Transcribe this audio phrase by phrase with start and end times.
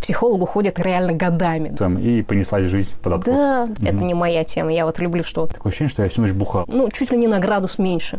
[0.00, 1.74] к психологу ходят реально годами.
[1.76, 3.34] Там, и понеслась жизнь под откос.
[3.34, 3.86] Да, угу.
[3.86, 4.72] это не моя тема.
[4.72, 5.46] Я вот люблю что...
[5.46, 6.64] Такое ощущение, что я всю ночь бухал.
[6.68, 8.18] Ну, чуть ли не на градус меньше.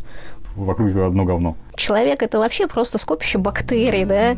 [0.56, 1.58] Вокруг одно говно.
[1.76, 4.36] Человек– это вообще просто скопище бактерий, да?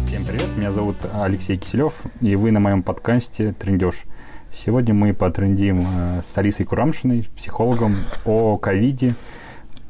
[0.00, 4.04] Всем привет, меня зовут Алексей Киселев, и вы на моем подкасте «Трендеж».
[4.50, 9.14] Сегодня мы потрендим э, с Алисой Курамшиной, психологом, о ковиде,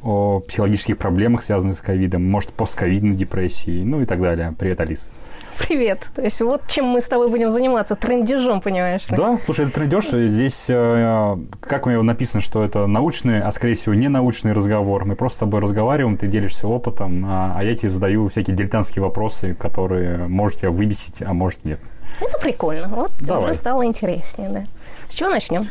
[0.08, 4.54] о психологических проблемах, связанных с ковидом, может, постковидной депрессии, ну и так далее.
[4.58, 5.10] Привет, Алис.
[5.58, 6.06] Привет.
[6.14, 9.04] То есть вот чем мы с тобой будем заниматься, трендежом, понимаешь?
[9.10, 10.06] Да, слушай, это трендеж.
[10.06, 15.04] Здесь, э, как у меня написано, что это научный, а скорее всего не научный разговор.
[15.04, 19.02] Мы просто с тобой разговариваем, ты делишься опытом, а, а я тебе задаю всякие дилетантские
[19.02, 21.80] вопросы, которые может тебя выбесить, а может нет.
[22.20, 22.88] Это прикольно.
[22.88, 23.44] Вот Давай.
[23.44, 24.64] уже стало интереснее, да.
[25.08, 25.66] С чего начнем?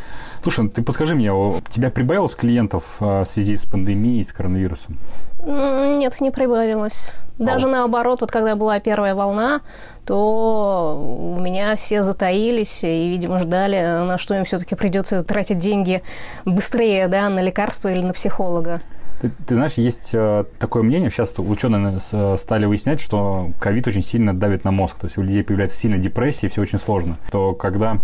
[0.49, 4.97] Слушай, ты подскажи мне, у тебя прибавилось клиентов а, в связи с пандемией, с коронавирусом?
[5.45, 7.11] Нет, не прибавилось.
[7.37, 9.59] Даже а наоборот, вот когда была первая волна,
[10.05, 16.01] то у меня все затаились и, видимо, ждали, на что им все-таки придется тратить деньги
[16.45, 18.79] быстрее, да, на лекарства или на психолога.
[19.19, 21.99] Ты, ты знаешь, есть э, такое мнение, сейчас ученые
[22.37, 25.99] стали выяснять, что ковид очень сильно давит на мозг, то есть у людей появляется сильная
[25.99, 27.17] депрессия, все очень сложно.
[27.31, 27.99] То когда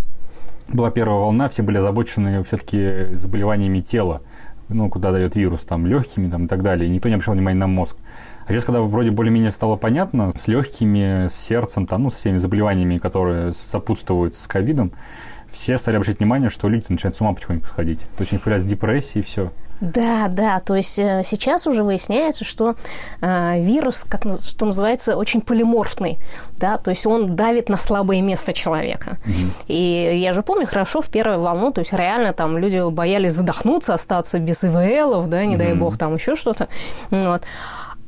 [0.74, 4.22] была первая волна, все были озабочены все-таки заболеваниями тела,
[4.70, 7.68] ну, куда дает вирус, там, легкими там, и так далее, никто не обращал внимания на
[7.68, 7.96] мозг.
[8.46, 12.38] А сейчас, когда вроде более-менее стало понятно, с легкими, с сердцем, там, ну, со всеми
[12.38, 14.92] заболеваниями, которые сопутствуют с ковидом,
[15.52, 18.00] все стали обращать внимание, что люди начинают с ума потихоньку сходить.
[18.18, 19.52] То есть у них появляется депрессия и все.
[19.84, 22.76] Да, да, то есть э, сейчас уже выясняется, что
[23.20, 26.20] э, вирус, как что называется, очень полиморфный,
[26.58, 29.17] да, то есть он давит на слабое место человека.
[29.25, 29.66] Угу.
[29.67, 33.94] И я же помню хорошо в первую волну, то есть реально там люди боялись задохнуться,
[33.94, 35.64] остаться без ИВЛов, да, не угу.
[35.64, 36.70] дай бог, там еще что-то.
[37.09, 37.42] Вот.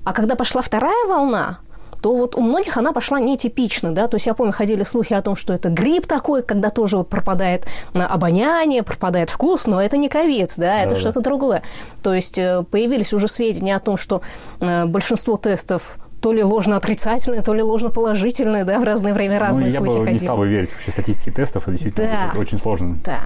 [0.05, 1.57] А когда пошла вторая волна,
[2.01, 5.21] то вот у многих она пошла нетипично, да, то есть я помню, ходили слухи о
[5.21, 10.09] том, что это грипп такой, когда тоже вот пропадает обоняние, пропадает вкус, но это не
[10.09, 11.63] ковид, да, это да, что-то другое.
[12.03, 14.21] То есть э, появились уже сведения о том, что
[14.59, 19.69] э, большинство тестов то ли ложно-отрицательные, то ли ложно-положительные, да, в разное время разные ну,
[19.69, 20.13] слухи я бы ходили.
[20.13, 22.97] не стал бы верить вообще статистике тестов, это действительно да, это очень сложно.
[23.05, 23.19] Да.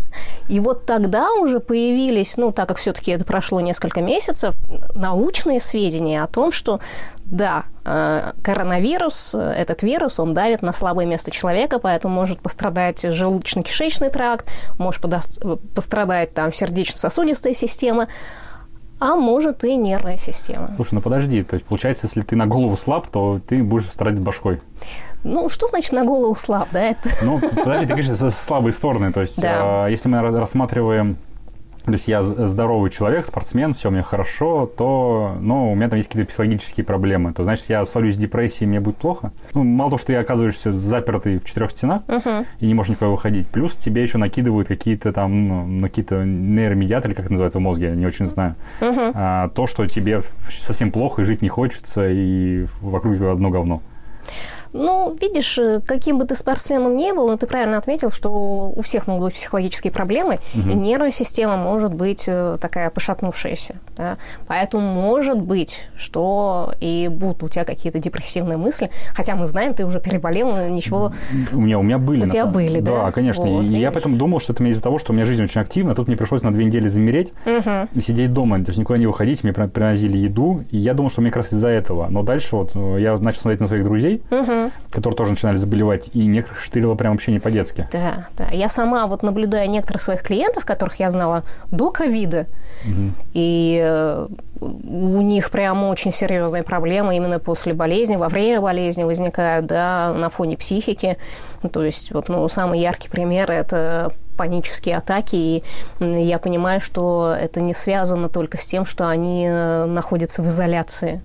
[0.50, 4.54] И вот тогда уже появились, ну, так как все-таки это прошло несколько месяцев,
[4.96, 6.82] научные сведения о том, что
[7.32, 14.10] да, э, коронавирус, этот вирус, он давит на слабое место человека, поэтому может пострадать желудочно-кишечный
[14.10, 15.02] тракт, может
[15.74, 18.08] пострадать там сердечно-сосудистая система,
[19.00, 20.72] а может и нервная система.
[20.76, 24.20] Слушай, ну подожди, то есть получается, если ты на голову слаб, то ты будешь страдать
[24.20, 24.60] башкой.
[25.24, 26.82] Ну, что значит на голову слаб, да?
[26.82, 27.10] Это...
[27.22, 29.12] Ну, подожди, ты говоришь, слабые стороны.
[29.12, 29.88] То есть, да.
[29.88, 31.18] э, если мы рассматриваем
[31.92, 35.98] то есть я здоровый человек, спортсмен, все у меня хорошо, то, ну, у меня там
[35.98, 39.32] есть какие-то психологические проблемы, то значит я свалюсь в депрессии, мне будет плохо.
[39.54, 42.46] Ну, мало того, что я оказываешься запертый в четырех стенах uh-huh.
[42.60, 47.14] и не можешь никуда выходить, плюс тебе еще накидывают какие-то там, ну, ну, какие-то нейромедиаторы,
[47.14, 49.12] как это называется в мозге, я не очень знаю, uh-huh.
[49.14, 53.82] а, то, что тебе совсем плохо и жить не хочется, и вокруг одно говно.
[54.74, 58.30] Ну, видишь, э, каким бы ты спортсменом ни был, но ты правильно отметил, что
[58.76, 60.70] у всех могут быть психологические проблемы, угу.
[60.70, 63.76] и нервная система может быть э, такая пошатнувшаяся.
[63.98, 64.18] Да?
[64.48, 69.86] Поэтому может быть, что и будут у тебя какие-то депрессивные мысли, хотя мы знаем, ты
[69.86, 71.14] уже переболел, ничего...
[71.52, 72.24] У меня, у меня были.
[72.24, 72.54] У тебя самом...
[72.54, 73.06] были, да?
[73.06, 73.46] Да, конечно.
[73.46, 75.96] Вот, и я поэтому думал, что это из-за того, что у меня жизнь очень активна,
[75.96, 77.88] тут мне пришлось на две недели замереть угу.
[77.94, 81.22] и сидеть дома, то есть никуда не выходить, мне приносили еду, и я думал, что
[81.22, 82.08] мне как раз из-за этого.
[82.10, 84.59] Но дальше вот э, я начал смотреть на своих друзей, угу
[84.92, 87.88] которые тоже начинали заболевать, и некоторых штырило прям вообще не по-детски.
[87.92, 88.46] Да, да.
[88.52, 92.48] Я сама вот наблюдаю некоторых своих клиентов, которых я знала до ковида,
[92.86, 93.12] угу.
[93.34, 94.28] и э,
[94.62, 100.30] у них прям очень серьезные проблемы именно после болезни, во время болезни возникают, да, на
[100.30, 101.18] фоне психики.
[101.72, 105.64] То есть вот, ну, самый яркий пример– это панические атаки, и
[106.00, 111.22] я понимаю, что это не связано только с тем, что они э, находятся в изоляции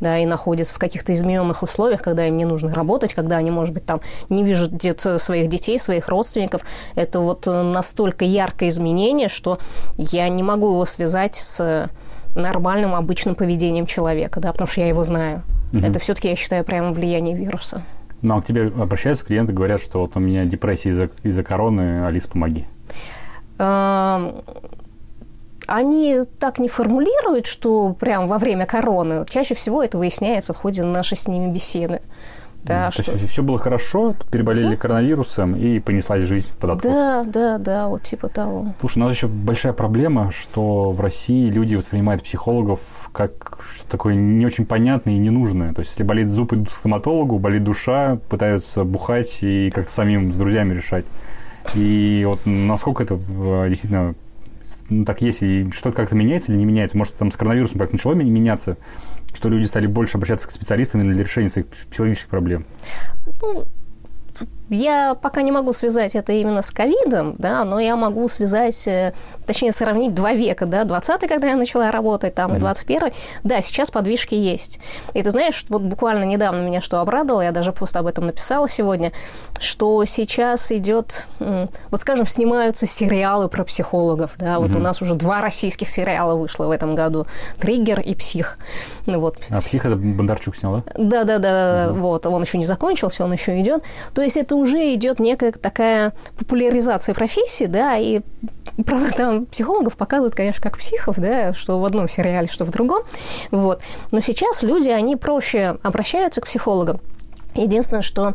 [0.00, 3.74] да, и находятся в каких-то измененных условиях, когда им не нужно работать, когда они, может
[3.74, 6.62] быть, там не видят своих детей, своих родственников.
[6.94, 9.58] Это вот настолько яркое изменение, что
[9.96, 11.90] я не могу его связать с
[12.34, 15.42] нормальным, обычным поведением человека, да, потому что я его знаю.
[15.72, 15.84] Угу.
[15.84, 17.82] Это все-таки, я считаю, прямо влияние вируса.
[18.22, 22.06] Ну, а к тебе обращаются клиенты, говорят, что вот у меня депрессия из-за из короны,
[22.06, 22.66] Алис, помоги
[25.66, 29.24] они так не формулируют, что прям во время короны.
[29.28, 32.00] Чаще всего это выясняется в ходе нашей с ними беседы.
[32.64, 33.12] Да, То что...
[33.12, 34.76] есть все было хорошо, переболели да?
[34.76, 36.90] коронавирусом и понеслась жизнь под откос.
[36.90, 38.74] Да, да, да, вот типа того.
[38.80, 44.14] Слушай, у нас еще большая проблема, что в России люди воспринимают психологов как что-то такое
[44.14, 45.74] не очень понятное и ненужное.
[45.74, 50.32] То есть, если болит зуб, идут к стоматологу, болит душа, пытаются бухать и как-то самим
[50.32, 51.04] с друзьями решать.
[51.74, 54.14] И вот насколько это э, действительно
[54.88, 56.96] ну, так есть, и что-то как-то меняется или не меняется?
[56.96, 58.76] Может, там с коронавирусом как начало меняться,
[59.34, 62.66] что люди стали больше обращаться к специалистам для решения своих психологических проблем?
[63.40, 63.64] Ну,
[64.70, 69.12] я пока не могу связать это именно с ковидом, да, но я могу связать, э,
[69.46, 72.58] точнее, сравнить два века, да, 20-й, когда я начала работать, там, mm-hmm.
[72.58, 73.12] и 21-й.
[73.44, 74.78] Да, сейчас подвижки есть.
[75.12, 78.68] И ты знаешь, вот буквально недавно меня что обрадовало, я даже пост об этом написала
[78.68, 79.12] сегодня,
[79.58, 84.76] что сейчас идет, вот скажем, снимаются сериалы про психологов, да, вот mm-hmm.
[84.76, 87.26] у нас уже два российских сериала вышло в этом году,
[87.60, 88.58] «Триггер» и «Псих».
[89.06, 89.38] Ну, вот.
[89.50, 90.92] А «Псих» это Бондарчук снял, да?
[90.96, 92.00] Да-да-да, mm-hmm.
[92.00, 93.84] вот, он еще не закончился, он еще идет.
[94.14, 98.20] То есть это уже идет некая такая популяризация профессии, да, и
[98.86, 103.02] правда, там психологов показывают, конечно, как психов, да, что в одном сериале, что в другом,
[103.50, 103.80] вот.
[104.10, 107.00] Но сейчас люди, они проще обращаются к психологам.
[107.54, 108.34] Единственное, что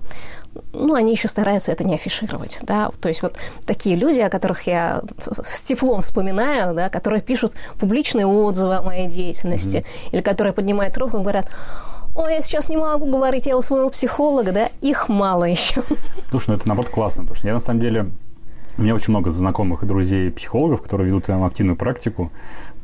[0.73, 4.67] ну, они еще стараются это не афишировать, да, то есть вот такие люди, о которых
[4.67, 5.01] я
[5.43, 10.09] с теплом вспоминаю, да, которые пишут публичные отзывы о моей деятельности, mm-hmm.
[10.13, 11.49] или которые поднимают руку и говорят,
[12.15, 15.83] ой, я сейчас не могу говорить, я у своего психолога, да, их мало еще.
[16.29, 18.11] Слушай, ну это наоборот классно, потому что я на самом деле
[18.77, 22.31] у меня очень много знакомых и друзей психологов, которые ведут там активную практику,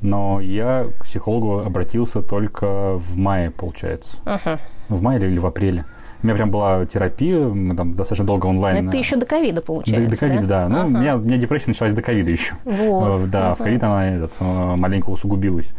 [0.01, 4.17] но я к психологу обратился только в мае, получается.
[4.25, 4.59] Uh-huh.
[4.89, 5.85] В мае или в апреле.
[6.21, 8.85] У меня прям была терапия, мы там достаточно долго онлайн.
[8.85, 10.67] Но это еще до ковида, получается, До, до ковида, да.
[10.67, 10.69] да.
[10.69, 10.87] Ну, ага.
[10.87, 12.55] у, меня, у меня депрессия началась до ковида еще.
[12.63, 13.21] Вот.
[13.21, 13.55] Э, да, ага.
[13.55, 15.71] в ковид она этот, э, маленько усугубилась.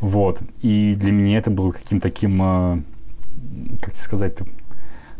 [0.00, 0.40] Вот.
[0.60, 2.78] И для меня это было каким-то таким э,
[3.80, 4.34] как сказать,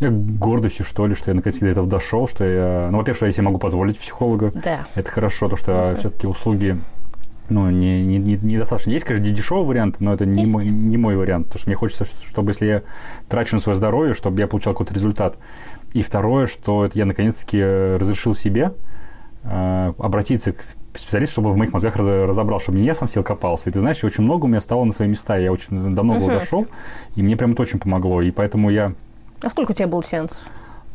[0.01, 3.33] гордостью, что ли, что я наконец до этого дошел, что я, ну, во-первых, что я
[3.33, 4.53] себе могу позволить психолога.
[4.55, 4.87] Да.
[4.95, 5.99] Это хорошо, то, что uh-huh.
[5.99, 6.79] все-таки услуги
[7.49, 8.91] ну, не, не, не, недостаточно.
[8.91, 12.05] Есть, конечно, дешевый вариант, но это не мой, не мой вариант, потому что мне хочется,
[12.05, 12.83] чтобы если я
[13.29, 15.39] трачу на свое здоровье, чтобы я получал какой-то результат.
[15.93, 18.75] И второе, что это я наконец-таки разрешил себе
[19.45, 20.59] э, обратиться к
[20.99, 23.71] специалист, чтобы в моих мозгах разобрал, чтобы не я сам сел копался.
[23.71, 25.37] И ты знаешь, очень много у меня стало на свои места.
[25.37, 26.39] Я очень давно uh-huh.
[26.39, 26.67] дошел,
[27.15, 28.23] и мне прям это очень помогло.
[28.23, 28.95] И поэтому я...
[29.43, 30.41] А сколько у тебя был сеансов?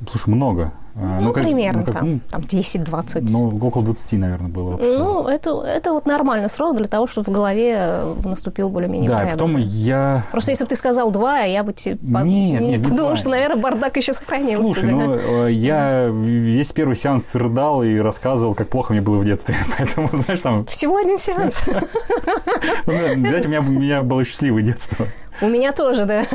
[0.09, 0.73] Слушай, много.
[0.93, 3.27] Ну, ну как, примерно ну, как, там, ну, там 10-20.
[3.29, 4.77] Ну, около 20, наверное, было.
[4.77, 9.17] Ну, это, это вот нормальный срок для того, чтобы в голове э, наступил более-менее да,
[9.17, 9.39] порядок.
[9.39, 10.25] Потом я...
[10.31, 13.95] Просто если бы ты сказал два, я бы тебе нет, нет, подумал, что, наверное, бардак
[13.97, 14.63] еще сохранился.
[14.63, 14.95] Слушай, да?
[14.95, 15.15] ну,
[15.45, 19.55] э, я весь первый сеанс рыдал и рассказывал, как плохо мне было в детстве.
[19.77, 20.65] Поэтому, знаешь, там...
[20.65, 21.63] Всего один сеанс.
[22.85, 25.07] Знаете, у меня было счастливое детство.
[25.41, 26.25] У меня тоже, да.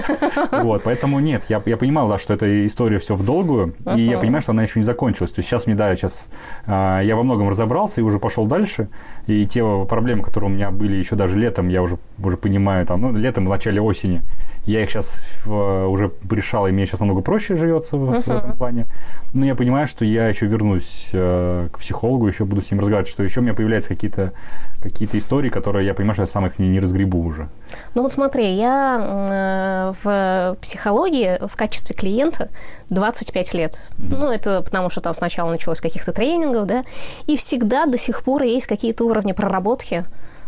[0.50, 3.98] Вот, поэтому нет, я, я понимал, да, что эта история все в долгую, uh-huh.
[3.98, 5.32] и я понимаю, что она еще не закончилась.
[5.32, 6.28] То есть сейчас мне, да, сейчас
[6.66, 8.88] а, я во многом разобрался и уже пошел дальше,
[9.26, 13.00] и те проблемы, которые у меня были еще даже летом, я уже, уже понимаю, там,
[13.00, 14.22] ну, летом, в начале осени,
[14.66, 18.22] я их сейчас в, уже решал, и мне сейчас намного проще живется в, uh-huh.
[18.22, 18.86] в этом плане.
[19.32, 23.10] Но я понимаю, что я еще вернусь э, к психологу, еще буду с ним разговаривать,
[23.10, 24.32] что еще у меня появляются какие-то
[24.80, 27.48] какие истории, которые я понимаю, что я сам их не, не разгребу уже.
[27.94, 32.48] Ну вот смотри, я э, в психологии в качестве клиента
[32.90, 33.80] 25 лет.
[33.98, 34.16] Mm-hmm.
[34.16, 36.84] Ну, это потому что там сначала началось каких-то тренингов, да,
[37.26, 40.04] и всегда до сих пор есть какие-то уровни проработки,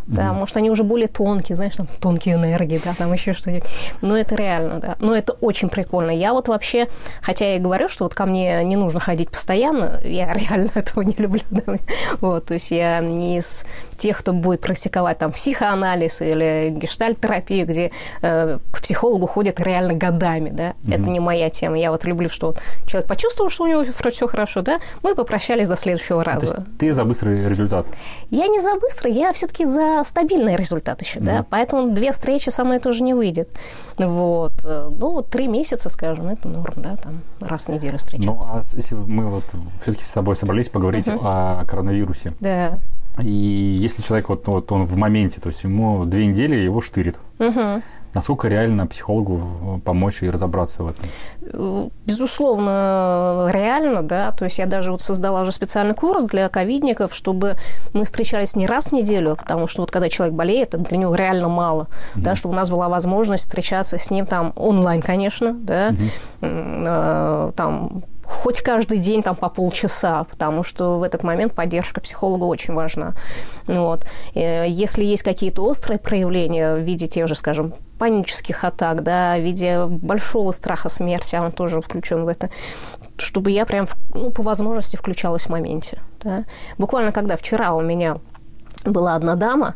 [0.08, 3.68] да, mm может, они уже более тонкие, знаешь, там тонкие энергии, да, там еще что-нибудь.
[4.00, 4.96] Но это реально, да.
[5.00, 6.10] Но это очень прикольно.
[6.10, 6.88] Я вот вообще,
[7.20, 11.02] хотя я и говорю, что вот ко мне не нужно ходить постоянно, я реально этого
[11.02, 11.42] не люблю.
[11.50, 11.62] Да.
[12.20, 13.66] Вот, то есть я не из
[13.96, 17.90] тех, кто будет практиковать там психоанализ или гештальт-терапию, где
[18.22, 20.74] э, к психологу ходят реально годами, да.
[20.84, 21.78] mm Это не моя тема.
[21.78, 22.54] Я вот люблю, что
[22.86, 26.66] человек почувствовал, что у него все хорошо, да, мы попрощались до следующего раза.
[26.78, 27.88] ты за быстрый результат?
[28.30, 31.24] Я не за быстрый, я все-таки за стабильный результат еще, mm.
[31.24, 33.50] да, поэтому две встречи со мной тоже не выйдет.
[33.96, 34.52] Вот.
[34.64, 38.30] Ну, вот три месяца, скажем, это норм, да, там раз в неделю встречаться.
[38.30, 39.44] Ну, а если мы вот
[39.82, 41.62] все-таки с тобой собрались поговорить uh-huh.
[41.62, 42.32] о коронавирусе.
[42.40, 42.78] Да.
[43.20, 47.18] И если человек вот, вот он в моменте, то есть ему две недели его штырит.
[47.38, 47.82] Uh-huh.
[48.18, 51.04] Насколько реально психологу э, помочь и разобраться в этом?
[52.04, 54.32] Безусловно, реально, да.
[54.32, 57.54] То есть я даже вот создала уже специальный курс для ковидников, чтобы
[57.92, 61.14] мы встречались не раз в неделю, потому что вот когда человек болеет, это для него
[61.14, 62.22] реально мало, mm-hmm.
[62.22, 65.90] да, чтобы у нас была возможность встречаться с ним там онлайн, конечно, да,
[66.40, 67.52] mm-hmm.
[67.52, 68.02] там
[68.38, 73.14] хоть каждый день там по полчаса, потому что в этот момент поддержка психолога очень важна.
[73.66, 74.06] Вот.
[74.34, 79.40] Э, если есть какие-то острые проявления в виде тех же, скажем, панических атак, да, в
[79.40, 82.48] виде большого страха смерти, он тоже включен в это,
[83.16, 85.98] чтобы я прям, ну, по возможности включалась в моменте.
[86.22, 86.44] Да.
[86.78, 88.18] Буквально когда вчера у меня
[88.84, 89.74] была одна дама,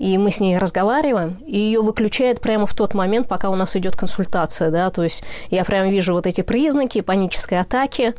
[0.00, 3.76] и мы с ней разговариваем, и ее выключает прямо в тот момент, пока у нас
[3.76, 8.14] идет консультация, да, то есть я прям вижу вот эти признаки панической атаки,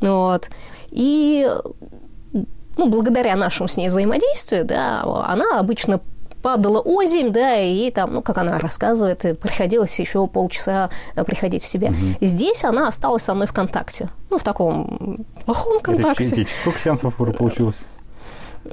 [0.00, 0.48] вот,
[0.90, 1.50] и
[2.32, 6.00] ну, благодаря нашему с ней взаимодействию, да, она обычно
[6.42, 10.90] падала озимь, да, и там, ну, как она рассказывает, приходилось еще полчаса
[11.26, 11.88] приходить в себя.
[11.88, 11.96] Угу.
[12.20, 16.42] Здесь она осталась со мной в контакте, ну, в таком плохом контакте.
[16.42, 17.78] Это, сколько сеансов уже получилось?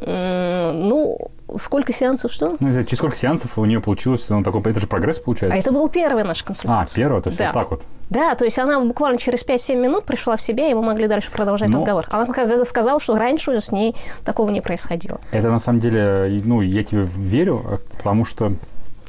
[0.06, 2.56] Ну, сколько сеансов, что?
[2.60, 5.56] Ну, через сколько сеансов у нее получилось, ну, такой, это же прогресс получается?
[5.56, 7.02] А это был первый наш консультация.
[7.02, 7.46] А, первый, то есть да.
[7.48, 7.84] вот так вот.
[8.10, 11.32] Да, то есть она буквально через 5-7 минут пришла в себя, и мы могли дальше
[11.32, 12.06] продолжать ну, разговор.
[12.10, 12.28] Она
[12.66, 15.20] сказала, что раньше уже с ней такого не происходило.
[15.32, 18.54] Это на самом деле, ну, я тебе верю, потому что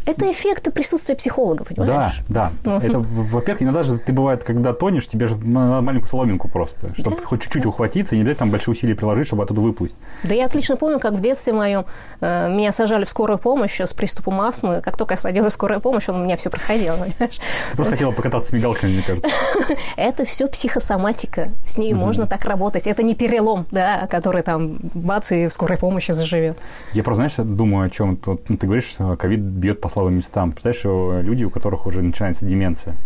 [0.06, 2.22] это эффекты присутствия психолога, понимаешь?
[2.28, 2.78] Да, да.
[2.78, 7.16] Это, во-первых, иногда же ты бывает, когда тонешь, тебе же надо маленькую соломинку просто, чтобы
[7.16, 7.22] да?
[7.24, 7.68] хоть чуть-чуть да.
[7.68, 9.94] ухватиться, и не обязательно там большие усилия приложить, чтобы оттуда выплыть.
[10.22, 11.86] Да я отлично помню, как в детстве моем
[12.20, 14.80] э, меня сажали в скорую помощь с приступом астмы.
[14.82, 17.40] Как только я садилась в скорую помощь, он у меня все проходило, понимаешь?
[17.70, 19.30] Ты просто хотела покататься с мигалками, мне кажется.
[19.96, 21.50] Это все психосоматика.
[21.66, 22.86] С ней можно так работать.
[22.86, 26.58] Это не перелом, да, который там бац и в скорой помощи заживет.
[26.92, 28.16] Я просто, знаешь, думаю о чем.
[28.16, 30.52] Ты говоришь, что ковид бьет по слабым местам.
[30.52, 32.96] Представляешь, люди, у которых уже начинается деменция.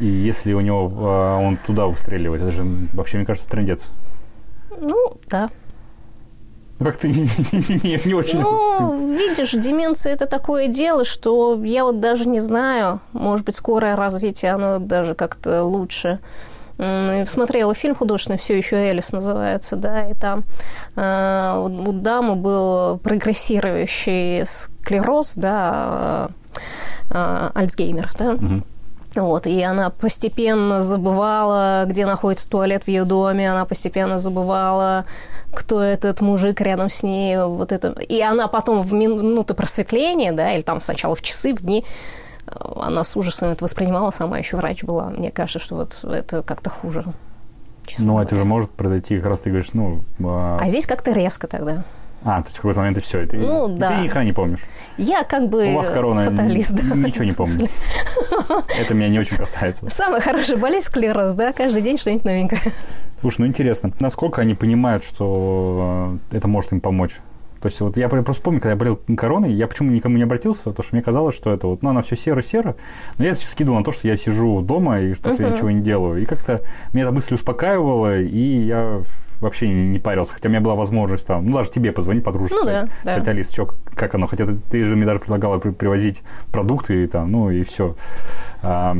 [0.00, 3.90] И если у него а, он туда выстреливает, это же вообще, мне кажется, трендец.
[4.76, 5.50] Ну, да.
[6.78, 8.40] Ну, как-то не, не, не, не очень.
[8.40, 13.96] Ну, видишь, деменция это такое дело, что я вот даже не знаю, может быть, скорое
[13.96, 16.20] развитие, оно даже как-то лучше.
[16.78, 20.44] Смотрела фильм художественный, все еще Элис называется, да, и там
[20.94, 26.28] э, у дамы был прогрессирующий склероз, да,
[27.10, 28.34] э, Альцгеймер, да.
[28.34, 28.62] Угу.
[29.16, 35.04] Вот, и она постепенно забывала, где находится туалет в ее доме, она постепенно забывала,
[35.52, 37.88] кто этот мужик рядом с ней, вот это.
[38.02, 41.84] И она потом в минуты просветления, да, или там сначала в часы, в дни,
[42.80, 45.10] она с ужасом это воспринимала, сама еще врач была.
[45.10, 47.04] Мне кажется, что вот это как-то хуже.
[47.98, 48.26] Ну, говоря.
[48.26, 50.04] это же может произойти, как раз ты говоришь, ну...
[50.22, 51.84] А, а здесь как-то резко тогда.
[52.24, 53.96] А, то есть в какой-то момент и все, это ну, и, да.
[53.96, 54.60] ты ни хрена не помнишь.
[54.96, 56.82] Я как бы У вас корона, фаталист, да.
[56.96, 57.68] Ничего не помню.
[58.80, 59.88] Это меня не очень касается.
[59.88, 61.52] Самая хорошая болезнь склероз, да?
[61.52, 62.60] Каждый день что-нибудь новенькое.
[63.20, 67.18] Слушай, ну интересно, насколько они понимают, что э, это может им помочь?
[67.60, 70.64] То есть вот я просто помню, когда я болел короной, я почему никому не обратился,
[70.64, 72.76] потому что мне казалось, что это вот, ну, она все серо-серо,
[73.18, 75.42] но я скидывал на то, что я сижу дома и что, uh-huh.
[75.42, 76.22] я ничего не делаю.
[76.22, 76.62] И как-то
[76.92, 79.02] меня эта мысль успокаивала, и я
[79.40, 80.32] вообще не, не парился.
[80.32, 83.14] Хотя у меня была возможность там, ну, даже тебе позвонить, подружке, ну, да, да.
[83.16, 84.26] хотя, Алис, что, как оно?
[84.26, 86.22] Хотя ты, ты же мне даже предлагала привозить
[86.52, 87.96] продукты, и, там, ну, и все.
[88.62, 88.96] А,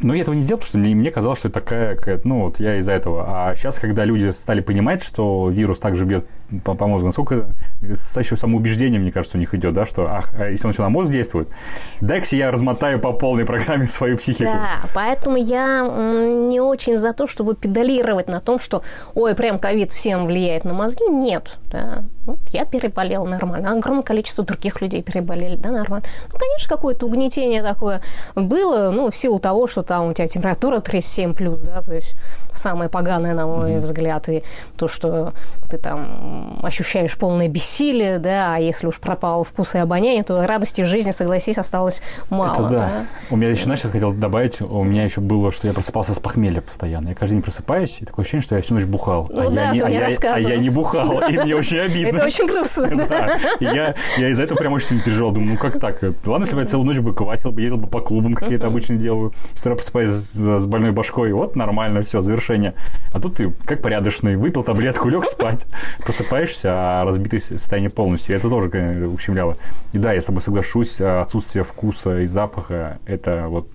[0.00, 2.58] но я этого не сделал, потому что мне, мне казалось, что это такая, ну, вот
[2.58, 3.48] я из-за этого.
[3.48, 6.26] А сейчас, когда люди стали понимать, что вирус также бьет
[6.62, 7.46] по, по мозгу, насколько
[7.82, 10.88] еще самоубеждение, мне кажется, у них идет, да, что, ах, а если он еще на
[10.88, 11.48] мозг действует,
[12.00, 14.44] дай-ка я размотаю по полной программе свою психику.
[14.44, 18.82] Да, поэтому я не очень за то, чтобы педалировать на том, что,
[19.14, 21.04] ой, прям ковид всем влияет на мозги.
[21.08, 22.04] Нет, да.
[22.26, 26.06] Вот я переболел нормально, огромное количество других людей переболели, да, нормально.
[26.32, 28.00] Ну, конечно, какое-то угнетение такое
[28.34, 32.14] было, ну, в силу того, что там у тебя температура 37 плюс, да, то есть
[32.54, 33.80] самое поганое, на мой mm-hmm.
[33.80, 34.42] взгляд, и
[34.76, 35.34] то, что
[35.68, 40.82] ты там ощущаешь полное бессилие, да, а если уж пропал вкус и обоняние, то радости
[40.82, 42.54] в жизни, согласись, осталось мало.
[42.54, 42.78] Это да.
[42.78, 43.06] да.
[43.30, 46.18] У меня еще, знаешь, я хотел добавить, у меня еще было, что я просыпался с
[46.18, 47.08] похмелья постоянно.
[47.08, 49.28] Я каждый день просыпаюсь, и такое ощущение, что я всю ночь бухал.
[49.30, 52.16] Ну, а, да, я не, а, я, а я не бухал, и мне очень обидно.
[52.16, 53.38] Это очень грустно, да.
[53.60, 55.32] Я из-за этого прям очень сильно переживал.
[55.32, 56.02] Думаю, ну как так?
[56.02, 58.56] Ладно, если бы я целую ночь бы квасил бы, ездил бы по клубам, как я
[58.56, 59.32] это обычно делаю.
[59.54, 61.32] Все равно просыпаюсь с больной башкой.
[61.32, 62.74] Вот нормально, все, завершение.
[63.12, 65.64] А тут ты как порядочный, выпил таблетку, лег спать.
[66.24, 68.36] Просыпаешься, а разбитое состояние полностью.
[68.36, 69.56] Это тоже конечно, ущемляло.
[69.92, 73.68] И да, я с тобой соглашусь, отсутствие вкуса и запаха– это вот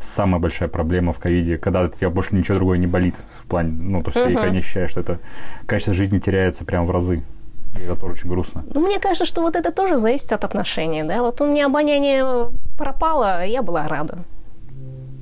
[0.00, 4.02] самая большая проблема в ковиде, когда тебя больше ничего другое не болит в плане, ну,
[4.02, 4.44] то есть uh-huh.
[4.44, 5.18] ты не ощущаешь, что это
[5.66, 7.22] качество жизни теряется прям в разы.
[7.78, 8.64] И это тоже очень грустно.
[8.74, 11.22] Ну, мне кажется, что вот это тоже зависит от отношения, да.
[11.22, 14.18] Вот у меня обоняние пропало, я была рада.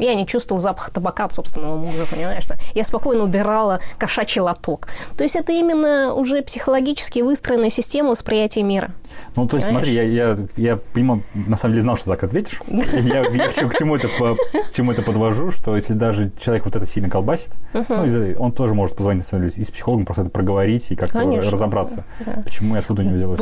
[0.01, 2.45] Я не чувствовал запах табака от собственного мужа, понимаешь?
[2.75, 4.89] Я спокойно убирала кошачий лоток.
[5.17, 8.93] То есть это именно уже психологически выстроенная система восприятия мира.
[9.37, 12.61] Ну, то есть, смотри, я, я, я понимаю, на самом деле знал, что так ответишь.
[12.69, 16.33] Я, я к, чему- к чему это, по- к чему это подвожу, что если даже
[16.41, 18.07] человек вот это сильно колбасит, ну,
[18.39, 21.19] он тоже может позвонить, на самом деле, и с психологом, просто это проговорить и как-то
[21.21, 21.51] Конечно.
[21.51, 22.43] разобраться, Да.
[22.45, 23.41] почему и откуда у него взялось.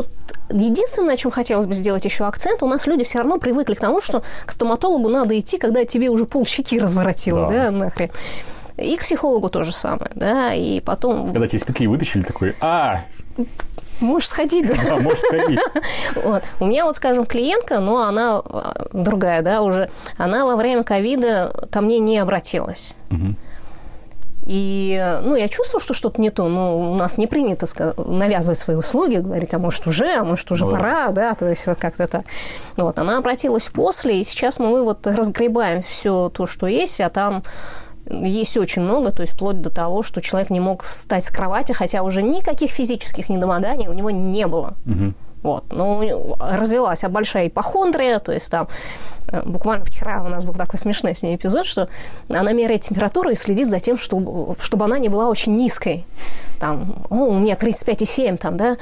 [0.51, 3.81] Единственное, на чем хотелось бы сделать еще акцент, у нас люди все равно привыкли к
[3.81, 7.71] тому, что к стоматологу надо идти, когда тебе уже пол щеки разворотило, Да.
[7.71, 8.11] да, нахрен.
[8.77, 12.55] И к психологу то же самое, да, и потом Когда тебя из петли вытащили, такой,
[12.61, 13.05] а,
[14.01, 14.75] можешь сходить, да.
[14.75, 15.61] да, можешь сходить.
[16.17, 16.43] Вот.
[16.61, 21.69] У меня вот, скажем, клиентка, но она а, другая, да, уже, она во время ковида
[21.71, 22.95] ко мне не обратилась.
[24.49, 26.49] И, ну, я чувствую, что что-то не то.
[26.49, 27.67] Ну, у нас не принято
[27.99, 31.67] навязывать свои услуги, говорить, а может уже, а может уже Ну пора, да, то есть
[31.67, 32.25] вот как-то так.
[32.79, 37.43] Вот, она обратилась после, и сейчас мы вот разгребаем все то, что есть, а там
[38.11, 41.73] есть очень много, то есть вплоть до того, что человек не мог встать с кровати,
[41.73, 44.75] хотя уже никаких физических недомоганий у него не было.
[44.85, 45.15] Мгм.
[45.43, 45.65] Вот.
[45.71, 48.69] Ну, развелась а большая ипохондрия, то есть там
[49.29, 51.89] э, буквально вчера у нас был такой смешной с ней эпизод, что
[52.29, 56.05] она меряет температуру и следит за тем, чтобы, чтобы она не была очень низкой.
[56.59, 58.79] Там, о, у меня 35,7 там, да.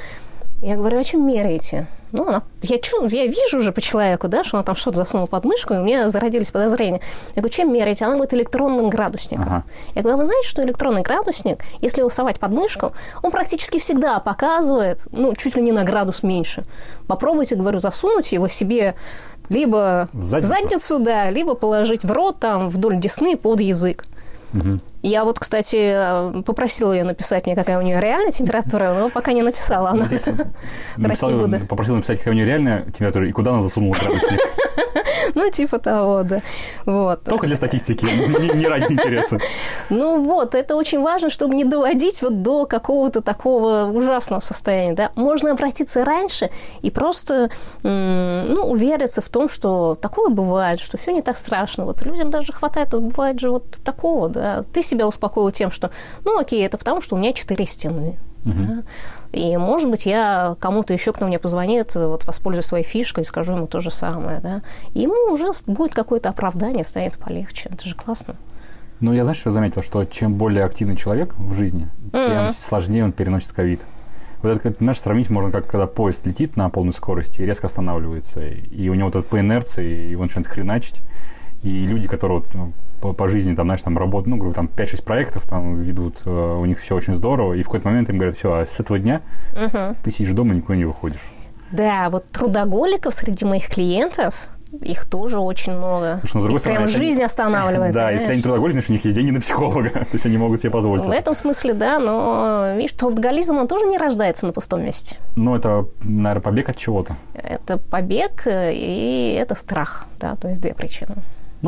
[0.61, 1.87] Я говорю, а чем меряете?
[2.13, 5.27] Ну, она, я, чу, я вижу уже по человеку, да, что она там что-то засунула
[5.27, 7.01] под мышку, и у меня зародились подозрения.
[7.35, 8.05] Я говорю, чем меряете?
[8.05, 9.45] Она говорит, электронным градусником.
[9.45, 9.63] Ага.
[9.93, 13.77] Я говорю, а вы знаете, что электронный градусник, если его совать под мышку, он практически
[13.77, 16.63] всегда показывает, ну, чуть ли не на градус меньше.
[17.07, 18.95] Попробуйте, говорю, засунуть его себе
[19.49, 20.47] либо В в задницу?
[20.49, 24.05] задницу, да, либо положить в рот, там, вдоль десны под язык.
[24.53, 24.79] Мгм.
[25.01, 29.41] Я вот, кстати, попросила ее написать мне, какая у нее реальная температура, но пока не
[29.41, 30.07] написала она.
[30.97, 31.59] Написал, не буду.
[31.67, 34.39] попросил написать, какая у нее реальная температура и куда она засунула градусник.
[35.35, 36.41] Ну, типа того, да.
[36.85, 37.23] Вот.
[37.23, 39.39] Только для статистики, не, не ради интереса.
[39.89, 44.93] Ну вот, это очень важно, чтобы не доводить вот до какого-то такого ужасного состояния.
[44.93, 45.11] Да?
[45.15, 46.49] Можно обратиться раньше
[46.81, 47.49] и просто
[47.83, 51.85] ну, увериться в том, что такое бывает, что все не так страшно.
[51.85, 54.63] Вот людям даже хватает, вот бывает же вот такого, да.
[54.73, 55.91] Ты себя успокоил тем, что,
[56.25, 58.17] ну окей, это потому, что у меня четыре стены.
[58.43, 58.83] да.
[59.31, 63.53] И, может быть, я кому-то еще, кто мне позвонит, вот воспользуюсь своей фишкой и скажу
[63.53, 64.61] ему то же самое, да.
[64.93, 67.69] И ему уже будет какое-то оправдание, станет полегче.
[67.71, 68.35] Это же классно.
[68.99, 72.53] Ну, я знаешь, что заметил, что чем более активный человек в жизни, тем Мгм.
[72.53, 73.81] сложнее он переносит ковид.
[74.41, 78.41] Вот это, знаешь, сравнить можно, как когда поезд летит на полной скорости и резко останавливается.
[78.41, 81.01] И у него вот это по инерции, его начинает хреначить.
[81.63, 84.69] И люди, которые вот, ну, по, по жизни, там, знаешь, там работают, ну, грубо там,
[84.75, 88.17] 5-6 проектов там ведут, э, у них все очень здорово, и в какой-то момент им
[88.17, 89.21] говорят, все, а с этого дня
[89.55, 89.95] Мгм.
[90.03, 91.21] ты сидишь дома, никуда не выходишь.
[91.71, 94.35] Да, вот трудоголиков среди моих клиентов,
[94.81, 96.17] их тоже очень много.
[96.21, 97.93] Слушай, ну, с другой их прям стороны, они- жизнь останавливает.
[97.93, 98.19] Да, понимаешь?
[98.21, 100.71] если они трудоголики, значит, у них есть деньги на психолога, то есть они могут себе
[100.71, 101.03] позволить.
[101.05, 101.17] В это.
[101.19, 105.17] этом смысле, да, но, видишь, трудоголизм, он тоже не рождается на пустом месте.
[105.35, 107.15] Ну, это, наверное, побег от чего-то.
[107.33, 111.15] Это побег э, и это страх, да, то есть две причины.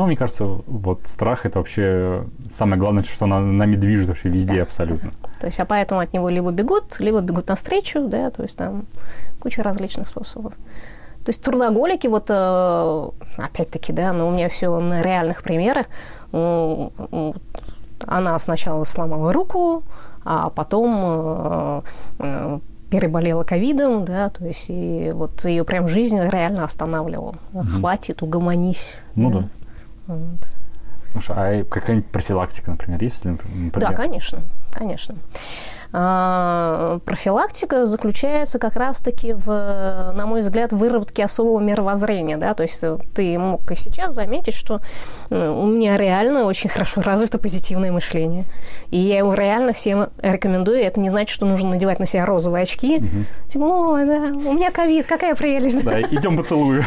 [0.00, 4.62] Ну, мне кажется, вот страх это вообще самое главное, что на, нами движет вообще везде
[4.62, 5.10] абсолютно.
[5.38, 8.86] То есть, а поэтому от него либо бегут, либо бегут навстречу, да, то есть там
[9.40, 10.54] куча различных способов.
[11.22, 15.84] То есть трудоголики, вот э, опять-таки, да, но у меня все на реальных примерах.
[16.32, 16.94] Ну,
[18.06, 19.82] Она сначала сломала руку,
[20.24, 21.82] а потом э,
[22.20, 22.58] э,
[22.88, 27.34] переболела ковидом, да, то есть и вот ее прям жизнь реально останавливала.
[27.52, 28.94] Хватит, угомонись.
[29.14, 29.44] Ну да.
[30.10, 30.40] Вот.
[31.12, 33.24] Слушай, а какая-нибудь профилактика, например, есть?
[33.24, 33.72] например?
[33.74, 34.42] Да, конечно,
[34.72, 35.16] конечно.
[35.92, 39.46] А, профилактика заключается как раз-таки в,
[40.14, 44.54] на мой взгляд, выработке особого мировоззрения, да, то есть э, ты мог и сейчас заметить,
[44.54, 44.80] что
[45.30, 48.44] э, у меня реально очень хорошо развито позитивное мышление,
[48.90, 52.62] и я его реально всем рекомендую, это не значит, что нужно надевать на себя розовые
[52.62, 53.02] очки,
[53.48, 56.84] типа, ой, да, у меня ковид, какая прелесть, Да, идем поцелую.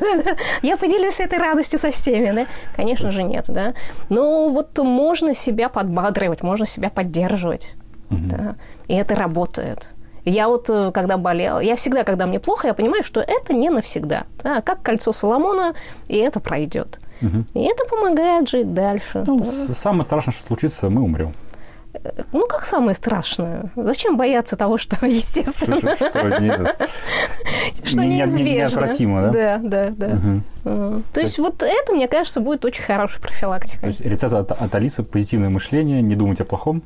[0.62, 2.46] я поделюсь этой радостью со всеми, да?
[2.74, 3.74] Конечно же нет, да.
[4.08, 7.74] Но вот можно себя подбадривать, можно себя поддерживать,
[8.10, 8.56] да.
[8.88, 9.90] И это работает.
[10.24, 13.70] Я вот, э, когда болела, я всегда, когда мне плохо, я понимаю, что это не
[13.70, 14.24] навсегда.
[14.42, 15.74] Да, как кольцо Соломона,
[16.08, 17.00] и это пройдет.
[17.54, 19.22] И это помогает жить дальше.
[19.26, 19.74] Ну, да.
[19.74, 21.32] самое страшное, что случится, мы умрем.
[22.32, 23.72] Ну, как самое страшное?
[23.76, 26.74] Зачем бояться того, что естественно, Что, что не-
[27.84, 28.44] что не- не- неизбежно?
[28.54, 29.30] неотвратимо, да?
[29.30, 30.06] Да, да, да.
[30.64, 31.02] М.
[31.12, 33.80] То есть вот это, мне кажется, будет очень хорошей профилактикой.
[33.80, 36.82] То есть рецепт от, от Алисы– позитивное мышление, не думать о плохом,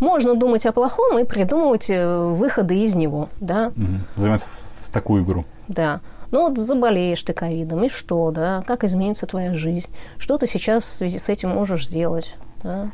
[0.00, 4.00] Можно думать о плохом и придумывать э, выходы из него, да, Мгм.
[4.16, 4.46] заниматься
[4.82, 5.44] в, такую игру.
[5.68, 6.00] да.
[6.30, 10.82] Ну вот заболеешь ты ковидом, и что, да, как изменится твоя жизнь, что ты сейчас
[10.84, 12.90] в связи с этим можешь сделать, да?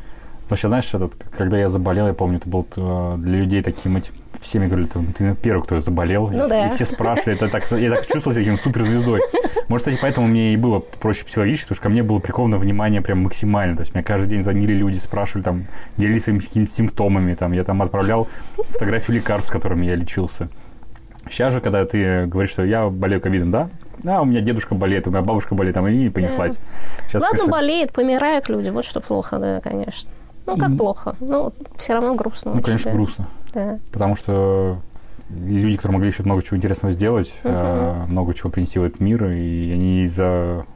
[0.49, 4.15] Вообще, знаешь, этот, когда я заболел, я помню, это был э, для людей таким этим
[4.45, 6.29] всеми говорили, ты, первый, кто заболел.
[6.29, 6.67] Ну и, да.
[6.67, 9.21] и все спрашивали, это так, я так чувствовал себя таким суперзвездой.
[9.69, 13.01] Может, кстати, поэтому мне и было проще психологически, потому что ко мне было приковано внимание
[13.01, 13.77] прям максимально.
[13.77, 17.35] То есть мне каждый день звонили люди, спрашивали, там, делились своими какими-то симптомами.
[17.35, 18.29] Там, я там отправлял
[18.69, 20.49] фотографию лекарств, которыми я лечился.
[21.31, 23.71] Сейчас же, когда ты говоришь, что я болею ковидом, да?
[24.07, 26.59] А, у меня дедушка болеет, у меня бабушка болеет, там, и понеслась.
[27.07, 30.11] Сейчас, Ладно, конечно, болеет, помирают люди, вот что плохо, да, конечно.
[30.47, 31.17] Ну, как плохо?
[31.21, 32.51] Ну, все равно грустно.
[32.51, 32.97] Ну, очень, конечно, да.
[32.97, 33.29] грустно.
[33.55, 33.79] Да.
[33.93, 34.79] Потому что
[35.31, 39.25] люди, которые могли еще много чего интересного сделать, э, много чего принести в этот мир,
[39.27, 40.67] и они из-за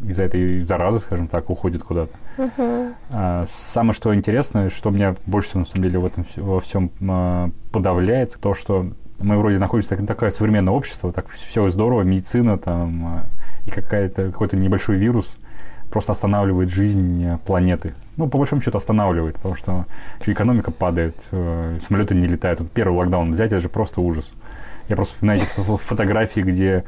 [0.00, 2.12] из-за этой заразы, скажем так, уходят куда-то.
[3.08, 6.90] А, Самое что интересное, что меня больше всего, на самом деле, в этом во всем
[7.08, 12.58] а, подавляет, то, что мы вроде находимся так, такое современное общество, так все здорово, медицина
[12.58, 13.26] там
[13.64, 15.36] и какая-то, какой-то небольшой вирус
[15.92, 17.94] просто останавливает жизнь э, планеты.
[18.16, 19.84] Ну, по большому счету останавливает, потому что
[20.26, 22.60] экономика падает, э, самолеты не летают.
[22.60, 24.32] Вот первый локдаун взять, это же просто ужас.
[24.88, 26.84] Я просто фо- фотографии, где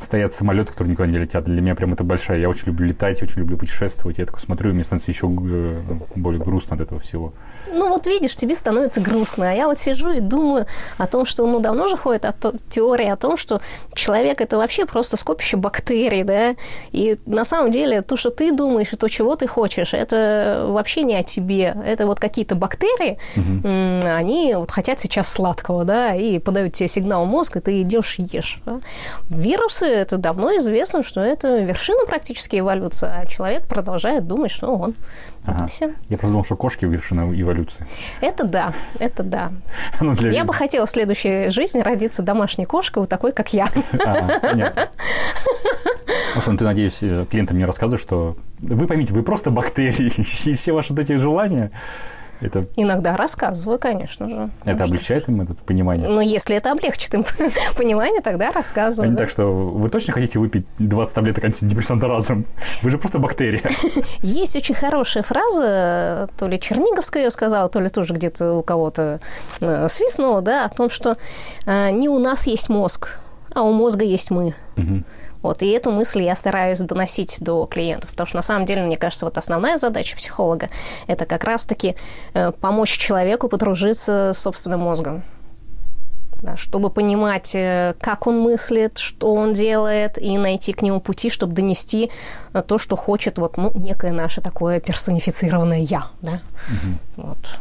[0.00, 1.44] стоят самолеты, которые никуда не летят.
[1.44, 2.38] Для меня прям это большая.
[2.38, 4.18] Я очень люблю летать, очень люблю путешествовать.
[4.18, 5.80] Я такой смотрю, и мне становится еще э,
[6.14, 7.32] более грустно от этого всего.
[7.72, 9.50] Ну вот видишь, тебе становится грустно.
[9.50, 10.66] А я вот сижу и думаю
[10.98, 13.60] о том, что ну давно же ходит о то- теория о том, что
[13.94, 16.56] человек это вообще просто скопище бактерий, да.
[16.92, 21.02] И на самом деле то, что ты думаешь и то, чего ты хочешь, это вообще
[21.02, 21.76] не о тебе.
[21.84, 27.24] Это вот какие-то бактерии, м, они вот хотят сейчас сладкого, да, и подают тебе сигнал
[27.24, 28.60] в мозг, и ты идешь и ешь.
[28.64, 28.80] да.
[29.30, 34.94] Вирусы это давно известно, что это вершина практически эволюции, а человек продолжает думать, что он.
[35.44, 35.68] Ага.
[36.08, 37.86] Я просто думал, что кошки вершина эволюции.
[38.20, 39.52] Это да, это да.
[40.00, 43.68] Ну, для Я бы хотела в следующей жизни родиться домашней кошкой, вот такой, как я.
[44.04, 44.90] А, понятно.
[46.32, 50.12] Слушай, ну ты, надеюсь, э, клиентам не рассказываешь, что вы поймите, вы просто бактерии,
[50.50, 51.70] и все ваши вот эти желания,
[52.40, 54.50] это, Иногда рассказываю, конечно же.
[54.64, 56.08] это облегчает им это понимание.
[56.08, 57.24] Но если это облегчит им
[57.76, 59.10] понимание, тогда А рассказываю.
[59.10, 59.22] не да.
[59.22, 62.44] так, что вы точно хотите выпить 20 таблеток антидепрессанта разом?
[62.82, 63.62] Вы же просто бактерия.
[64.22, 69.20] Есть очень хорошая фраза, то ли Черниговская ее сказала, то ли тоже где-то у кого-то
[69.60, 71.16] э, свистнула, да, о том, что
[71.66, 73.18] э, не у нас есть мозг,
[73.54, 74.54] а у мозга есть мы.
[74.76, 75.04] Мгм.
[75.46, 78.96] Вот, и эту мысль я стараюсь доносить до клиентов, потому что на самом деле, мне
[78.96, 80.70] кажется, вот основная задача психолога–
[81.06, 81.94] это как раз-таки
[82.34, 85.22] э, помочь человеку подружиться с собственным мозгом.
[86.42, 91.30] Да, чтобы понимать, э, как он мыслит, что он делает, и найти к нему пути,
[91.30, 92.10] чтобы донести
[92.52, 96.06] э, то, что хочет вот, ну, некое наше такое персонифицированное «я».
[96.22, 96.40] Да?
[97.16, 97.60] Вот.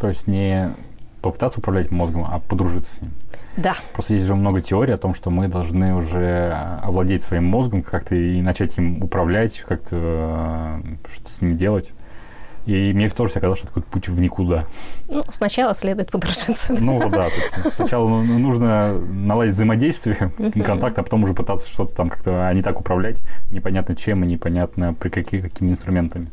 [0.00, 0.74] То есть не
[1.20, 3.12] попытаться управлять мозгом, а подружиться с ним.
[3.56, 3.76] Да.
[3.92, 8.14] Просто есть же много теорий о том, что мы должны уже овладеть своим мозгом как-то
[8.14, 10.80] и начать им управлять, как-то э,
[11.12, 11.92] что с ним делать.
[12.64, 14.66] И мне тоже всегда казалось, что это какой-то путь в никуда.
[15.08, 16.74] Ну, сначала следует подружиться.
[16.78, 20.32] Ну да, то есть сначала ну, нужно наладить взаимодействие,
[20.64, 24.26] контакт, а потом уже пытаться что-то там как-то, а не так управлять, непонятно чем и
[24.26, 26.30] непонятно при каких, какими инструментами.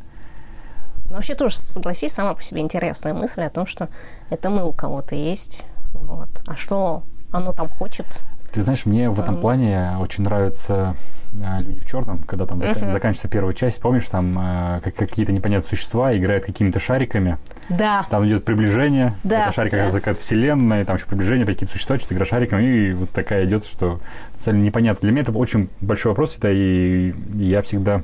[1.10, 3.90] Но вообще тоже, согласись, сама по себе интересная мысль о том, что
[4.30, 5.64] это мы у кого-то есть.
[6.02, 6.30] Вот.
[6.48, 8.20] А что оно там хочет?
[8.52, 9.42] Ты знаешь, мне в этом Мгм.
[9.42, 10.96] плане очень нравятся
[11.34, 12.92] э, люди в черном, когда там зака- Мгм.
[12.92, 17.38] заканчивается первая часть, помнишь, там э, как- какие-то непонятные существа играют какими-то шариками,
[17.70, 18.04] Да.
[18.10, 22.16] там идет приближение, Да, это шарик как какая-то вселенная, там еще приближение, какие-то существа, что-то
[22.16, 24.00] игра шариком, и вот такая идет, что
[24.34, 25.02] на самом деле непонятно.
[25.02, 28.02] Для меня это очень большой вопрос всегда, и я всегда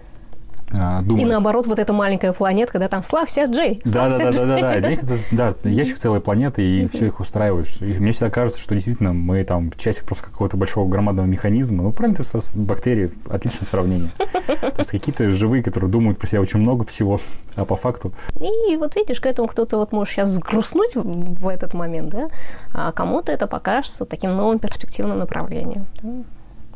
[0.71, 1.21] э, думаю.
[1.21, 4.61] И наоборот, вот эта маленькая планетка, когда там славься, Джей, Да, да, славься, да, Джей».
[4.61, 4.79] да, да, да.
[4.79, 7.67] Для них это, да, ящик целой планеты, и все их устраивает.
[7.81, 11.83] И мне всегда кажется, что действительно мы там часть просто какого-то большого громадного механизма.
[11.83, 14.11] Ну, правильно ты бактерии, отличное сравнение.
[14.17, 17.19] То есть какие-то живые, которые думают про себя очень много всего,
[17.55, 21.47] а по факту И вот видишь, к этому кто-то вот может сейчас взгрустнуть в в
[21.47, 22.29] этот момент, да,
[22.73, 25.85] а кому-то это покажется таким новым перспективным направлением.
[26.01, 26.09] да.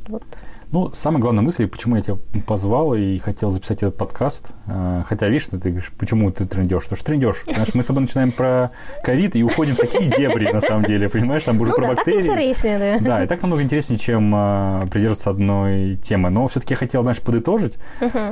[0.07, 0.23] Вот.
[0.71, 5.27] Ну, самая главная мысль, почему я тебя позвал и хотел записать этот подкаст, э, хотя,
[5.27, 6.83] видишь, ты говоришь, почему ты трендешь?
[6.83, 7.43] Потому что трендешь.
[7.51, 8.69] Знаешь, мы с тобой начинаем про
[9.03, 11.95] ковид и уходим в такие дебри, на самом деле, понимаешь, там уже Ну про да,
[11.95, 12.19] так бактерии.
[12.19, 12.99] интереснее, да.
[12.99, 16.29] Да, и так намного интереснее, чем э, придерживаться одной темы.
[16.29, 17.73] Но все-таки я хотел, знаешь, подытожить,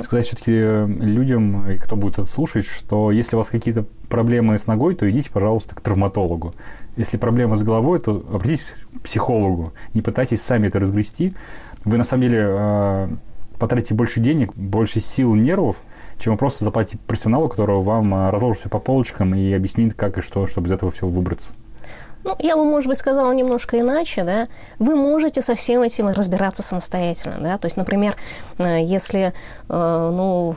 [0.04, 4.68] сказать все-таки людям, и кто будет это слушать, что если у вас какие-то проблемы с
[4.68, 6.54] ногой, то идите, пожалуйста, к травматологу.
[6.96, 9.72] Если проблемы с головой, то обратитесь к психологу.
[9.92, 11.34] Не пытайтесь сами это разгрести.
[11.84, 13.08] Вы, на самом деле, э,
[13.58, 15.82] потратите больше денег, больше сил, нервов,
[16.18, 20.18] чем вы просто заплатите профессионалу, которого вам э, разложит все по полочкам и объяснит, как
[20.18, 21.54] и что, чтобы из этого всего выбраться.
[22.24, 24.48] Ну, я бы, может быть, сказала немножко иначе, да.
[24.78, 27.58] Вы можете со всем этим разбираться самостоятельно, да.
[27.58, 28.16] То есть, например,
[28.58, 29.32] э, если,
[29.68, 30.56] э, ну,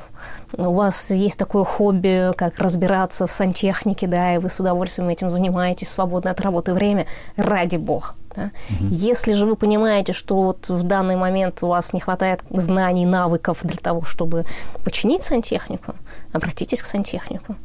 [0.58, 5.30] у вас есть такое хобби, как разбираться в сантехнике, да, и вы с удовольствием этим
[5.30, 8.16] занимаетесь свободное от работы время, ради бога.
[8.36, 8.52] Да?
[8.70, 8.90] Угу.
[8.90, 13.60] Если же вы понимаете, что вот в данный момент у вас не хватает знаний, навыков
[13.64, 14.46] для того, чтобы
[14.84, 15.96] починить сантехнику,
[16.34, 17.56] обратитесь к сантехнику.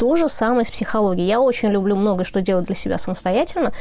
[0.00, 1.28] То же самое с психологией.
[1.28, 3.72] Я очень люблю много что делать для себя самостоятельно,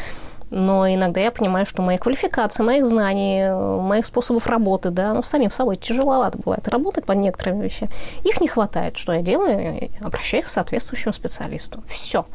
[0.49, 5.49] но иногда я понимаю, что мои квалификации, моих знаний, моих способов работы, да, ну, самим
[5.49, 7.89] собой тяжеловато бывает работать под некоторыми вещами.
[8.25, 8.97] Их не хватает.
[8.97, 9.89] Что я делаю?
[10.01, 11.81] Обращаюсь к соответствующему специалисту.
[11.87, 12.25] Все.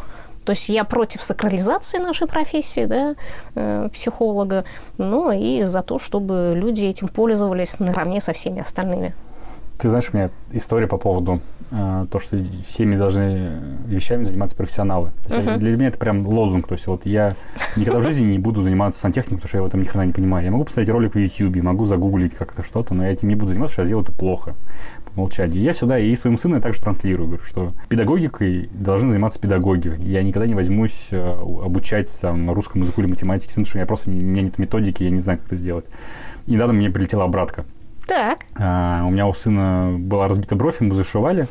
[0.47, 3.17] То есть я против сакрализации нашей профессии, да,
[3.55, 4.65] э, психолога,
[4.97, 9.15] ну и за то, чтобы люди этим пользовались наравне со всеми остальными.
[9.79, 13.51] Ты знаешь, у меня история по поводу э, то, что всеми должны
[13.87, 15.11] вещами заниматься профессионалы.
[15.27, 15.59] То есть uh-huh.
[15.59, 16.69] Для меня это прям лозунг.
[16.69, 17.37] То есть вот я
[17.77, 20.13] никогда в жизни не буду заниматься сантехникой, потому что я в этом ни хрена не
[20.13, 20.45] понимаю.
[20.45, 23.49] Я могу посмотреть ролик в YouTube, могу загуглить как-то что-то, но я этим не буду
[23.49, 24.55] заниматься, потому что я сделаю это плохо
[25.05, 25.61] по умолчанию.
[25.61, 29.97] Я всегда и своему сыну я также транслирую, говорю, что педагогикой должны заниматься педагоги.
[30.01, 31.33] Я никогда не возьмусь э,
[31.65, 35.11] обучать там, русскому языку или математике, потому что я просто, у меня нет методики, я
[35.11, 35.87] не знаю, как это сделать.
[36.47, 37.65] И недавно мне прилетела обратка
[38.07, 38.41] так.
[38.57, 41.49] А, у меня у сына была разбита бровь, ему зашивали.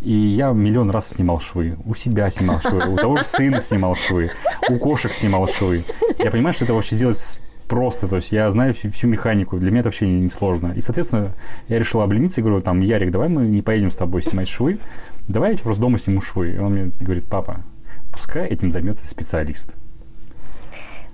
[0.00, 1.78] И я миллион раз снимал швы.
[1.86, 4.30] У себя снимал швы, у того же сына снимал швы,
[4.68, 5.84] у кошек снимал швы.
[6.18, 9.70] Я понимаю, что это вообще сделать просто, то есть я знаю всю, всю механику, для
[9.70, 10.76] меня это вообще не, не.
[10.76, 11.32] И, соответственно,
[11.68, 14.78] я решил облениться и говорю, там, Ярик, давай мы не поедем с тобой снимать швы,
[15.26, 16.52] давай я просто дома сниму швы.
[16.52, 17.62] И он мне говорит, папа,
[18.12, 19.74] пускай этим займется специалист.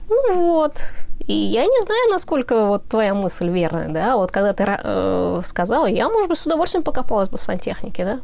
[0.09, 0.93] Ну вот,
[1.31, 5.87] и я не знаю, насколько вот твоя мысль верная, да, вот когда ты э, сказала,
[5.87, 8.21] я, может быть, с удовольствием покопалась бы в сантехнике, да,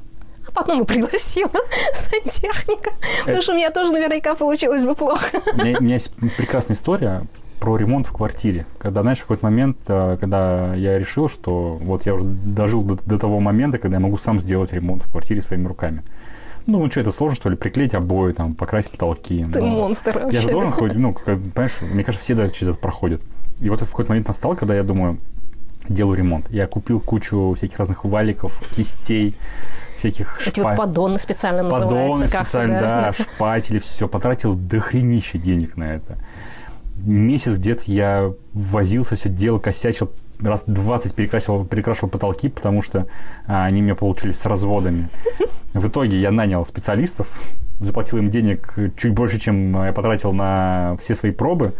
[0.48, 1.52] а потом и пригласила
[1.94, 2.90] сантехника,
[3.24, 5.40] потому что у меня тоже наверняка получилось бы плохо.
[5.54, 7.22] У меня, есть прекрасная история
[7.60, 8.66] про ремонт в квартире.
[8.78, 12.96] Когда, знаешь, в какой-то момент, э, когда я решил, что вот я уже дожил до,
[12.96, 16.02] до того момента, когда я могу сам сделать ремонт в квартире своими руками.
[16.66, 19.46] Ну, ну что, это сложно, что ли, приклеить обои, там, покрасить потолки.
[19.52, 20.36] Ты ну, монстр вообще.
[20.36, 23.22] Я же должен ходить, ну, как, понимаешь, мне кажется, все да, через это проходят.
[23.60, 25.18] И вот в какой-то момент настал, когда я думаю,
[25.88, 26.50] сделаю ремонт.
[26.50, 29.36] Я купил кучу всяких разных валиков, кистей,
[29.96, 30.70] всяких Эти шпа...
[30.70, 32.24] вот поддоны специально называются.
[32.24, 34.08] Поддоны специально, да, да шпатели, все.
[34.08, 36.18] Потратил дохренища денег на это.
[37.04, 43.06] Месяц где-то я возился, все делал, косячил, раз 20 перекрасил, перекрашивал потолки, потому что
[43.46, 45.08] а, они у меня получились с разводами.
[45.74, 47.28] В итоге я нанял специалистов,
[47.78, 51.74] заплатил им денег чуть больше, чем я потратил на все свои пробы,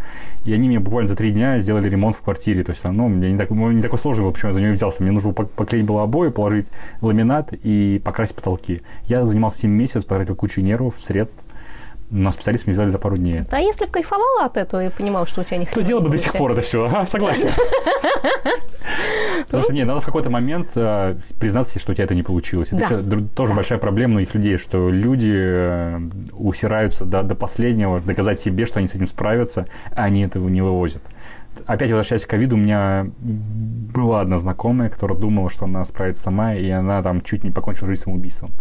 [0.45, 2.63] и они мне буквально за три дня сделали ремонт в квартире.
[2.63, 4.73] То есть, ну, мне не, так, ну, не такой сложный был, почему я за него
[4.73, 5.01] взялся.
[5.01, 6.67] Мне нужно было поклеить было обои, положить
[7.01, 8.83] ламинат и покрасить потолки.
[9.05, 11.43] Я занимался 7 месяцев, потратил кучу нервов, средств
[12.09, 13.43] но специалисты мне сделали за пару дней.
[13.49, 16.09] А если бы кайфовала от этого и понимал, что у тебя не То дело бы
[16.09, 16.85] до сих пор это все.
[16.85, 17.49] Ага, согласен.
[19.45, 22.69] Потому что, не, надо в какой-то момент э, признаться что у тебя это не получилось.
[22.71, 23.03] Это
[23.35, 25.99] тоже большая проблема у их людей, что люди э,
[26.33, 31.01] усираются до последнего, доказать себе, что они с этим справятся, а они этого не вывозят
[31.65, 36.53] опять возвращаясь к ковиду, у меня была одна знакомая, которая думала, что она справится сама,
[36.53, 38.51] и она там чуть не покончила жизнь самоубийством.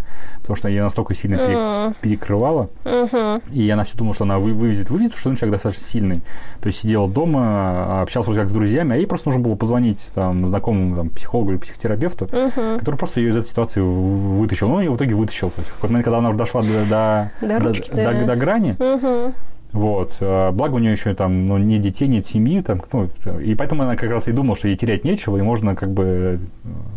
[0.41, 1.97] Потому что ее настолько сильно mm.
[2.01, 3.53] перекрывала, mm-hmm.
[3.53, 6.23] и она все думала, что она вы, вывезет, вывезет, что он человек достаточно сильный.
[6.61, 10.11] То есть сидела дома, общался вроде как с друзьями, а ей просто нужно было позвонить
[10.15, 12.79] там, знакомому там, психологу или психотерапевту, mm-hmm.
[12.79, 14.69] который просто ее из этой ситуации вытащил.
[14.69, 15.51] Ну, ее в итоге вытащил.
[15.51, 18.13] То есть, в какой-то момент, когда она уже дошла до, до, до, ручки, до, да.
[18.13, 19.35] до, до грани, mm-hmm
[19.77, 20.17] вот.
[20.21, 22.63] А, благо у нее еще там ну, ни детей, нет семьи.
[22.63, 25.77] Там, ну, и поэтому она как раз и думала, что ей терять нечего, и можно
[25.77, 26.41] как бы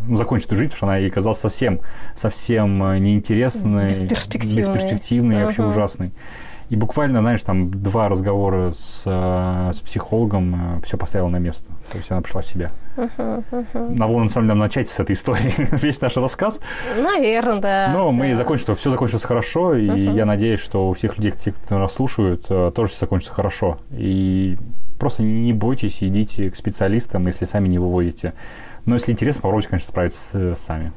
[0.08, 1.80] ну, закончить эту жизнь, потому что она ей казалась совсем,
[2.16, 5.42] совсем э, неинтересной, бесперспективной, бесперспективной uh-huh.
[5.42, 6.12] и вообще ужасной.
[6.70, 11.64] И буквально, знаешь, там два разговора с, э, с психологом э, все поставило на место.
[11.90, 12.70] То есть она пришла в себя.
[12.96, 13.88] Uh-huh, uh-huh.
[13.96, 15.52] Надо было, на самом деле, начать с этой истории,
[15.82, 16.60] весь наш рассказ.
[16.96, 17.90] Наверное, да.
[17.92, 20.14] Но мы закончили, что все закончилось хорошо, и uh-huh.
[20.14, 23.78] я надеюсь, что у всех людей, те, кто нас слушают, э, тоже все закончится хорошо.
[23.90, 24.56] И
[25.00, 28.32] просто не бойтесь, идите к специалистам, если сами не вывозите.
[28.86, 30.92] Но если интересно, попробуйте, конечно, справиться сами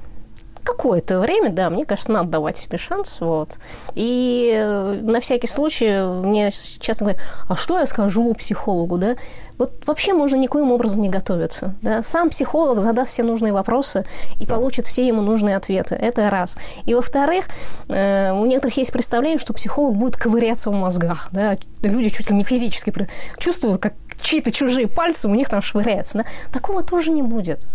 [0.63, 3.58] какое-то время, да, мне кажется, надо давать себе шанс, вот.
[3.95, 9.15] И э, на всякий случай мне честно говорят, а что я скажу психологу, да?
[9.58, 12.02] Вот вообще можно никоим образом не готовиться, да?
[12.02, 14.06] Сам психолог задаст все нужные вопросы
[14.39, 14.56] и да.
[14.56, 16.58] получит все ему нужные ответы, это раз.
[16.86, 17.45] И во-вторых,
[17.88, 21.58] э, у некоторых есть представление, что психолог будет ковыряться в мозгах, да?
[21.82, 22.93] Люди чуть ли не физически
[23.38, 26.26] чувствуют, как чьи-то чужие пальцы у них там швыряются, да?
[26.52, 27.65] Такого тоже не будет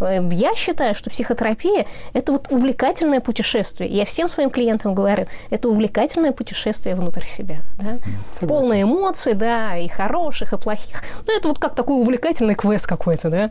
[0.00, 3.90] я считаю, что психотерапия– это вот увлекательное путешествие.
[3.90, 7.58] Я всем своим клиентам говорю, это увлекательное путешествие внутрь себя.
[7.78, 7.98] Да?
[8.46, 11.02] Полные эмоций, да, и хороших, и плохих.
[11.26, 13.50] Ну, это вот как такой увлекательный квест какой-то, да.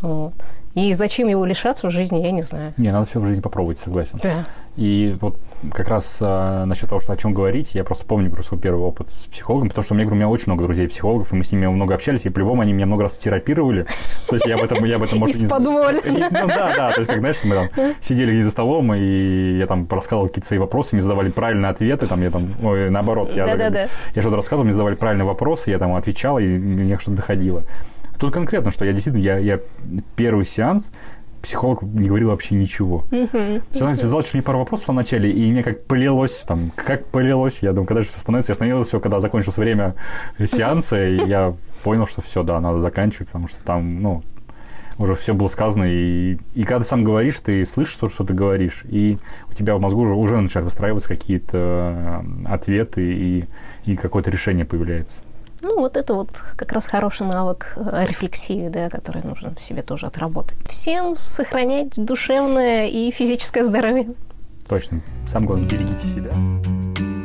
[0.00, 0.34] Вот.
[0.74, 2.74] И зачем его лишаться в жизни, я не знаю.
[2.76, 4.18] Не, надо все в жизни попробовать, согласен.
[4.22, 4.44] Да.
[4.76, 5.38] И вот
[5.72, 8.82] как раз а, насчет того, что о чем говорить, я просто помню про свой первый
[8.82, 11.36] опыт с психологом, потому что у меня, говорю, у меня очень много друзей психологов, и
[11.36, 13.86] мы с ними много общались, и по-любому они меня много раз терапировали.
[14.28, 15.62] То есть я об этом, я об этом может, не знаю.
[16.30, 17.68] Ну да, да, то есть как, знаешь, мы там
[18.00, 22.22] сидели за столом, и я там рассказывал какие-то свои вопросы, мне задавали правильные ответы, там
[22.22, 23.88] я там, ой, наоборот, я, да, да, да.
[24.14, 27.62] я что-то рассказывал, мне задавали правильные вопросы, я там отвечал, и мне что-то доходило.
[28.18, 29.60] Тут конкретно, что я действительно, я, я
[30.16, 30.90] первый сеанс,
[31.42, 33.04] психолог не говорил вообще ничего.
[33.10, 33.62] Uh-huh.
[33.80, 37.58] Она задала мне пару вопросов в начале, и мне как полилось, там, как полилось.
[37.60, 39.94] Я думаю, когда же все становится, я остановился все, когда закончилось время
[40.38, 44.22] сеанса, и я понял, что все, да, надо заканчивать, потому что там, ну,
[44.98, 48.34] уже все было сказано, и, и когда ты сам говоришь, ты слышишь то, что ты
[48.34, 49.18] говоришь, и
[49.50, 53.44] у тебя в мозгу уже, уже начинают выстраиваться какие-то ответы, и,
[53.84, 55.22] и какое-то решение появляется.
[55.66, 59.82] Ну, вот это вот как раз хороший навык э, рефлексии, да, который нужно в себе
[59.82, 60.58] тоже отработать.
[60.68, 64.14] Всем сохранять душевное и физическое здоровье.
[64.68, 65.00] Точно.
[65.26, 67.15] Самое главное, берегите себя.